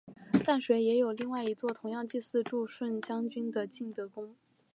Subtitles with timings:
[0.43, 4.33] 淡水也另有一座同样祭祀助顺将军的晋德宫。